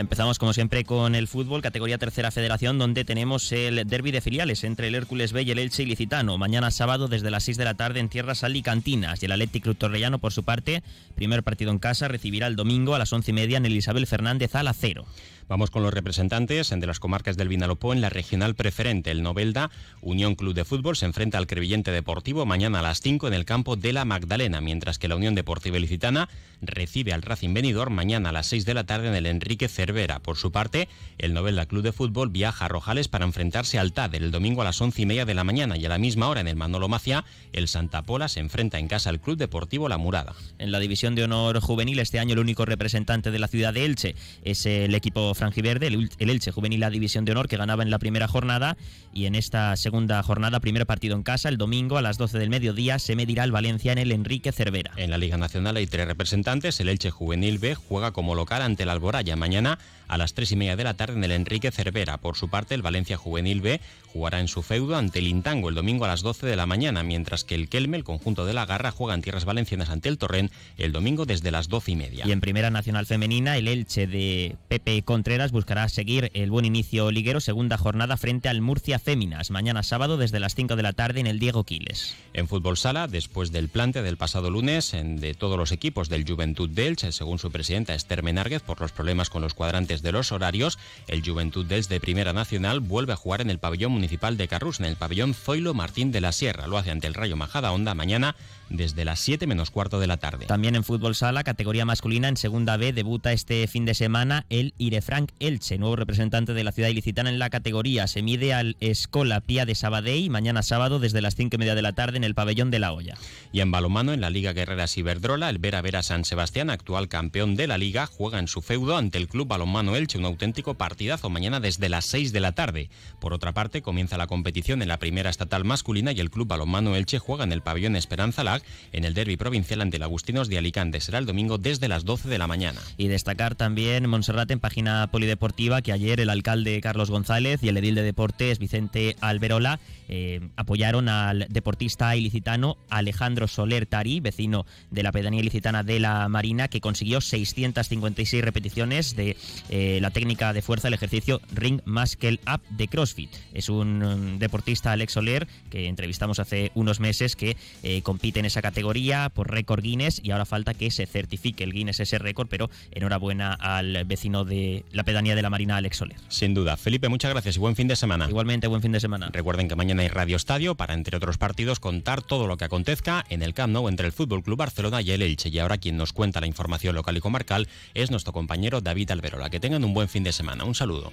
Empezamos 0.00 0.38
como 0.38 0.54
siempre 0.54 0.82
con 0.82 1.14
el 1.14 1.28
fútbol, 1.28 1.60
categoría 1.60 1.98
tercera 1.98 2.30
federación, 2.30 2.78
donde 2.78 3.04
tenemos 3.04 3.52
el 3.52 3.86
derby 3.86 4.12
de 4.12 4.22
filiales 4.22 4.64
entre 4.64 4.88
el 4.88 4.94
Hércules 4.94 5.34
B 5.34 5.42
y 5.42 5.50
el 5.50 5.58
Elche 5.58 5.82
Ilicitano. 5.82 6.38
Mañana 6.38 6.70
sábado 6.70 7.06
desde 7.06 7.30
las 7.30 7.44
6 7.44 7.58
de 7.58 7.66
la 7.66 7.74
tarde 7.74 8.00
en 8.00 8.08
tierras 8.08 8.42
alicantinas. 8.42 9.22
Y 9.22 9.26
el 9.26 9.32
Atlético 9.32 9.64
Club 9.64 9.76
Torrellano, 9.76 10.18
por 10.18 10.32
su 10.32 10.42
parte, 10.42 10.82
primer 11.16 11.42
partido 11.42 11.70
en 11.70 11.78
casa, 11.78 12.08
recibirá 12.08 12.46
el 12.46 12.56
domingo 12.56 12.94
a 12.94 12.98
las 12.98 13.12
once 13.12 13.30
y 13.30 13.34
media 13.34 13.58
en 13.58 13.66
el 13.66 13.76
Isabel 13.76 14.06
Fernández 14.06 14.54
a 14.54 14.62
la 14.62 14.72
cero. 14.72 15.04
Vamos 15.50 15.72
con 15.72 15.82
los 15.82 15.92
representantes 15.92 16.70
de 16.70 16.86
las 16.86 17.00
comarcas 17.00 17.36
del 17.36 17.48
Vinalopó 17.48 17.92
en 17.92 18.00
la 18.00 18.08
regional 18.08 18.54
preferente. 18.54 19.10
El 19.10 19.24
Novelda 19.24 19.72
Unión 20.00 20.36
Club 20.36 20.54
de 20.54 20.64
Fútbol 20.64 20.94
se 20.94 21.06
enfrenta 21.06 21.38
al 21.38 21.48
Crevillente 21.48 21.90
Deportivo 21.90 22.46
mañana 22.46 22.78
a 22.78 22.82
las 22.82 23.00
5 23.00 23.26
en 23.26 23.34
el 23.34 23.44
campo 23.44 23.74
de 23.74 23.92
la 23.92 24.04
Magdalena, 24.04 24.60
mientras 24.60 25.00
que 25.00 25.08
la 25.08 25.16
Unión 25.16 25.34
Deportiva 25.34 25.76
Ilicitana 25.76 26.28
recibe 26.62 27.12
al 27.12 27.22
Racing 27.22 27.52
Benidorm 27.52 27.92
mañana 27.92 28.28
a 28.28 28.32
las 28.32 28.46
6 28.46 28.64
de 28.64 28.74
la 28.74 28.84
tarde 28.84 29.08
en 29.08 29.16
el 29.16 29.26
Enrique 29.26 29.66
Cervera. 29.66 30.20
Por 30.20 30.36
su 30.36 30.52
parte, 30.52 30.88
el 31.18 31.34
Novelda 31.34 31.66
Club 31.66 31.82
de 31.82 31.92
Fútbol 31.92 32.28
viaja 32.28 32.66
a 32.66 32.68
Rojales 32.68 33.08
para 33.08 33.24
enfrentarse 33.24 33.80
al 33.80 33.92
TAD 33.92 34.14
el 34.14 34.30
domingo 34.30 34.62
a 34.62 34.66
las 34.66 34.80
11 34.80 35.02
y 35.02 35.06
media 35.06 35.24
de 35.24 35.34
la 35.34 35.42
mañana 35.42 35.76
y 35.76 35.84
a 35.84 35.88
la 35.88 35.98
misma 35.98 36.28
hora 36.28 36.42
en 36.42 36.46
el 36.46 36.54
Manolo 36.54 36.88
Macia, 36.88 37.24
el 37.52 37.66
Santa 37.66 38.02
Pola 38.02 38.28
se 38.28 38.38
enfrenta 38.38 38.78
en 38.78 38.86
casa 38.86 39.10
al 39.10 39.20
Club 39.20 39.36
Deportivo 39.36 39.88
La 39.88 39.98
Murada. 39.98 40.32
En 40.58 40.70
la 40.70 40.78
división 40.78 41.16
de 41.16 41.24
honor 41.24 41.58
juvenil, 41.58 41.98
este 41.98 42.20
año 42.20 42.34
el 42.34 42.38
único 42.38 42.66
representante 42.66 43.32
de 43.32 43.38
la 43.40 43.48
ciudad 43.48 43.74
de 43.74 43.84
Elche 43.84 44.14
es 44.44 44.64
el 44.66 44.94
equipo 44.94 45.34
franjiverde, 45.40 45.86
el 45.88 46.30
Elche 46.30 46.52
Juvenil 46.52 46.80
la 46.80 46.90
División 46.90 47.24
de 47.24 47.32
Honor, 47.32 47.48
que 47.48 47.56
ganaba 47.56 47.82
en 47.82 47.90
la 47.90 47.98
primera 47.98 48.28
jornada. 48.28 48.76
Y 49.12 49.26
en 49.26 49.34
esta 49.34 49.74
segunda 49.76 50.22
jornada, 50.22 50.60
primer 50.60 50.86
partido 50.86 51.16
en 51.16 51.22
casa, 51.22 51.48
el 51.48 51.56
domingo 51.56 51.96
a 51.96 52.02
las 52.02 52.18
12 52.18 52.38
del 52.38 52.50
mediodía, 52.50 52.98
se 52.98 53.16
medirá 53.16 53.44
el 53.44 53.52
Valencia 53.52 53.92
en 53.92 53.98
el 53.98 54.12
Enrique 54.12 54.52
Cervera. 54.52 54.92
En 54.96 55.10
la 55.10 55.18
Liga 55.18 55.36
Nacional 55.36 55.76
hay 55.76 55.86
tres 55.86 56.06
representantes. 56.06 56.78
El 56.78 56.88
Elche 56.88 57.10
Juvenil 57.10 57.58
B 57.58 57.74
juega 57.74 58.12
como 58.12 58.34
local 58.34 58.62
ante 58.62 58.84
el 58.84 58.90
Alboraya 58.90 59.34
mañana 59.34 59.78
a 60.10 60.18
las 60.18 60.34
3 60.34 60.52
y 60.52 60.56
media 60.56 60.76
de 60.76 60.84
la 60.84 60.94
tarde 60.94 61.14
en 61.14 61.24
el 61.24 61.30
Enrique 61.30 61.70
Cervera. 61.70 62.18
Por 62.18 62.36
su 62.36 62.48
parte, 62.48 62.74
el 62.74 62.82
Valencia 62.82 63.16
Juvenil 63.16 63.60
B 63.60 63.80
jugará 64.12 64.40
en 64.40 64.48
su 64.48 64.62
feudo 64.62 64.96
ante 64.96 65.20
el 65.20 65.28
Intango 65.28 65.68
el 65.68 65.76
domingo 65.76 66.04
a 66.04 66.08
las 66.08 66.22
12 66.22 66.46
de 66.46 66.56
la 66.56 66.66
mañana, 66.66 67.04
mientras 67.04 67.44
que 67.44 67.54
el 67.54 67.68
Kelme, 67.68 67.96
el 67.96 68.04
conjunto 68.04 68.44
de 68.44 68.52
la 68.52 68.66
Garra, 68.66 68.90
juega 68.90 69.14
en 69.14 69.22
tierras 69.22 69.44
valencianas 69.44 69.88
ante 69.88 70.08
el 70.08 70.18
Torrent 70.18 70.50
el 70.78 70.90
domingo 70.90 71.26
desde 71.26 71.52
las 71.52 71.68
12 71.68 71.92
y 71.92 71.96
media. 71.96 72.26
Y 72.26 72.32
en 72.32 72.40
Primera 72.40 72.70
Nacional 72.70 73.06
Femenina, 73.06 73.56
el 73.56 73.68
Elche 73.68 74.08
de 74.08 74.56
Pepe 74.68 75.02
Contreras 75.20 75.52
buscará 75.52 75.86
seguir 75.90 76.30
el 76.32 76.50
buen 76.50 76.64
inicio 76.64 77.10
liguero, 77.10 77.40
segunda 77.40 77.76
jornada 77.76 78.16
frente 78.16 78.48
al 78.48 78.62
Murcia 78.62 78.98
Féminas, 78.98 79.50
mañana 79.50 79.82
sábado 79.82 80.16
desde 80.16 80.40
las 80.40 80.54
5 80.54 80.76
de 80.76 80.82
la 80.82 80.94
tarde 80.94 81.20
en 81.20 81.26
el 81.26 81.38
Diego 81.38 81.64
Quiles. 81.64 82.16
En 82.32 82.48
fútbol 82.48 82.78
sala, 82.78 83.06
después 83.06 83.52
del 83.52 83.68
plante 83.68 84.00
del 84.00 84.16
pasado 84.16 84.50
lunes 84.50 84.94
en 84.94 85.20
de 85.20 85.34
todos 85.34 85.58
los 85.58 85.72
equipos 85.72 86.08
del 86.08 86.24
Juventud 86.26 86.70
de 86.70 86.86
Elche, 86.86 87.12
según 87.12 87.38
su 87.38 87.50
presidenta 87.50 87.92
Esther 87.92 88.22
Menárguez, 88.22 88.62
por 88.62 88.80
los 88.80 88.92
problemas 88.92 89.28
con 89.28 89.42
los 89.42 89.52
cuadrantes 89.52 90.00
de 90.00 90.10
los 90.10 90.32
horarios, 90.32 90.78
el 91.06 91.22
Juventud 91.22 91.66
de 91.66 91.76
Elche 91.76 91.90
de 91.90 92.00
Primera 92.00 92.32
Nacional 92.32 92.80
vuelve 92.80 93.12
a 93.12 93.16
jugar 93.16 93.42
en 93.42 93.50
el 93.50 93.58
pabellón 93.58 93.92
municipal 93.92 94.38
de 94.38 94.48
Carrus, 94.48 94.80
en 94.80 94.86
el 94.86 94.96
pabellón 94.96 95.34
Zoilo 95.34 95.74
Martín 95.74 96.12
de 96.12 96.22
la 96.22 96.32
Sierra. 96.32 96.66
Lo 96.66 96.78
hace 96.78 96.92
ante 96.92 97.08
el 97.08 97.12
Rayo 97.12 97.36
Majada 97.36 97.72
Onda 97.72 97.92
mañana 97.94 98.36
desde 98.70 99.04
las 99.04 99.20
7 99.20 99.46
menos 99.46 99.70
cuarto 99.70 100.00
de 100.00 100.06
la 100.06 100.16
tarde. 100.16 100.46
También 100.46 100.76
en 100.76 100.84
fútbol 100.84 101.14
sala, 101.14 101.44
categoría 101.44 101.84
masculina, 101.84 102.28
en 102.28 102.36
segunda 102.36 102.76
B, 102.76 102.92
debuta 102.92 103.32
este 103.32 103.66
fin 103.66 103.84
de 103.84 103.94
semana 103.94 104.46
el 104.48 104.74
Irefranc 104.78 105.30
Elche, 105.40 105.78
nuevo 105.78 105.96
representante 105.96 106.54
de 106.54 106.64
la 106.64 106.72
ciudad 106.72 106.88
ilicitana 106.88 107.30
en 107.30 107.38
la 107.38 107.50
categoría. 107.50 108.06
Se 108.06 108.22
mide 108.22 108.54
al 108.54 108.76
Escola 108.80 109.40
Pía 109.40 109.66
de 109.66 109.74
Sabadell 109.74 110.30
mañana 110.30 110.62
sábado 110.62 110.98
desde 110.98 111.20
las 111.20 111.34
5 111.34 111.56
y 111.56 111.58
media 111.58 111.74
de 111.74 111.82
la 111.82 111.92
tarde 111.92 112.16
en 112.16 112.24
el 112.24 112.34
pabellón 112.34 112.70
de 112.70 112.78
la 112.78 112.92
Hoya. 112.92 113.16
Y 113.52 113.60
en 113.60 113.70
balomano, 113.70 114.12
en 114.12 114.20
la 114.20 114.30
Liga 114.30 114.52
Guerreras 114.52 114.96
Iberdrola, 114.96 115.50
el 115.50 115.58
Vera 115.58 115.82
Vera 115.82 116.02
San 116.02 116.24
Sebastián, 116.24 116.70
actual 116.70 117.08
campeón 117.08 117.56
de 117.56 117.66
la 117.66 117.78
liga, 117.78 118.06
juega 118.06 118.38
en 118.38 118.48
su 118.48 118.62
feudo 118.62 118.96
ante 118.96 119.18
el 119.18 119.28
Club 119.28 119.48
Balonmano 119.48 119.96
Elche, 119.96 120.18
un 120.18 120.24
auténtico 120.24 120.74
partidazo 120.74 121.30
mañana 121.30 121.60
desde 121.60 121.88
las 121.88 122.06
6 122.06 122.32
de 122.32 122.40
la 122.40 122.52
tarde. 122.52 122.90
Por 123.20 123.32
otra 123.32 123.52
parte, 123.52 123.82
comienza 123.82 124.16
la 124.16 124.26
competición 124.26 124.82
en 124.82 124.88
la 124.88 124.98
primera 124.98 125.30
estatal 125.30 125.64
masculina 125.64 126.12
y 126.12 126.20
el 126.20 126.30
Club 126.30 126.48
Balonmano 126.48 126.94
Elche 126.94 127.18
juega 127.18 127.44
en 127.44 127.52
el 127.52 127.62
pabellón 127.62 127.96
Esperanza 127.96 128.44
En 128.92 129.04
el 129.04 129.14
derby 129.14 129.36
provincial 129.36 129.80
ante 129.80 129.96
el 129.96 130.02
Agustinos 130.02 130.48
de 130.48 130.58
Alicante. 130.58 131.00
Será 131.00 131.18
el 131.18 131.26
domingo 131.26 131.58
desde 131.58 131.88
las 131.88 132.04
12 132.04 132.28
de 132.28 132.38
la 132.38 132.46
mañana. 132.46 132.80
Y 132.96 133.08
destacar 133.08 133.54
también, 133.54 134.08
Monserrat, 134.08 134.50
en 134.50 134.60
página 134.60 135.08
polideportiva, 135.10 135.82
que 135.82 135.92
ayer 135.92 136.20
el 136.20 136.30
alcalde 136.30 136.80
Carlos 136.80 137.10
González 137.10 137.62
y 137.62 137.68
el 137.68 137.76
edil 137.76 137.94
de 137.94 138.02
deportes 138.02 138.58
Vicente 138.58 139.16
Alberola 139.20 139.80
eh, 140.08 140.40
apoyaron 140.56 141.08
al 141.08 141.46
deportista 141.50 142.16
ilicitano 142.16 142.78
Alejandro 142.90 143.46
Soler 143.46 143.86
Tari, 143.86 144.18
vecino 144.18 144.66
de 144.90 145.04
la 145.04 145.12
pedanía 145.12 145.40
ilicitana 145.40 145.84
de 145.84 146.00
la 146.00 146.28
Marina, 146.28 146.66
que 146.66 146.80
consiguió 146.80 147.20
656 147.20 148.42
repeticiones 148.42 149.14
de 149.14 149.36
eh, 149.68 149.98
la 150.02 150.10
técnica 150.10 150.52
de 150.52 150.62
fuerza, 150.62 150.88
el 150.88 150.94
ejercicio 150.94 151.40
Ring 151.52 151.80
Muscle 151.84 152.40
Up 152.52 152.60
de 152.70 152.88
CrossFit. 152.88 153.30
Es 153.54 153.68
un 153.68 154.02
um, 154.02 154.38
deportista, 154.40 154.90
Alex 154.90 155.12
Soler, 155.12 155.46
que 155.70 155.86
entrevistamos 155.86 156.40
hace 156.40 156.72
unos 156.74 156.98
meses, 156.98 157.36
que 157.36 157.56
eh, 157.84 158.02
compite 158.02 158.40
en 158.40 158.46
esa 158.50 158.62
categoría 158.62 159.30
por 159.30 159.50
récord 159.50 159.82
Guinness 159.82 160.20
y 160.22 160.32
ahora 160.32 160.44
falta 160.44 160.74
que 160.74 160.90
se 160.90 161.06
certifique 161.06 161.64
el 161.64 161.72
Guinness 161.72 162.00
ese 162.00 162.18
récord, 162.18 162.48
pero 162.48 162.70
enhorabuena 162.90 163.54
al 163.54 164.04
vecino 164.04 164.44
de 164.44 164.84
la 164.92 165.04
pedanía 165.04 165.34
de 165.34 165.42
la 165.42 165.50
Marina, 165.50 165.76
Alex 165.76 165.96
Soler. 165.96 166.16
Sin 166.28 166.54
duda. 166.54 166.76
Felipe, 166.76 167.08
muchas 167.08 167.30
gracias 167.30 167.56
y 167.56 167.58
buen 167.58 167.76
fin 167.76 167.88
de 167.88 167.96
semana. 167.96 168.26
Igualmente, 168.28 168.66
buen 168.66 168.82
fin 168.82 168.92
de 168.92 169.00
semana. 169.00 169.30
Recuerden 169.32 169.68
que 169.68 169.76
mañana 169.76 170.02
hay 170.02 170.08
Radio 170.08 170.36
Estadio 170.36 170.74
para, 170.74 170.94
entre 170.94 171.16
otros 171.16 171.38
partidos, 171.38 171.80
contar 171.80 172.22
todo 172.22 172.46
lo 172.46 172.56
que 172.56 172.64
acontezca 172.64 173.24
en 173.28 173.42
el 173.42 173.54
Camp 173.54 173.72
Nou 173.72 173.88
entre 173.88 174.06
el 174.06 174.12
Fútbol 174.12 174.42
Club 174.42 174.58
Barcelona 174.58 175.00
y 175.00 175.10
el 175.12 175.22
Elche. 175.22 175.48
Y 175.48 175.58
ahora 175.58 175.78
quien 175.78 175.96
nos 175.96 176.12
cuenta 176.12 176.40
la 176.40 176.46
información 176.46 176.94
local 176.94 177.16
y 177.16 177.20
comarcal 177.20 177.68
es 177.94 178.10
nuestro 178.10 178.32
compañero 178.32 178.80
David 178.80 179.10
Alberola. 179.12 179.50
Que 179.50 179.60
tengan 179.60 179.84
un 179.84 179.94
buen 179.94 180.08
fin 180.08 180.24
de 180.24 180.32
semana. 180.32 180.64
Un 180.64 180.74
saludo. 180.74 181.12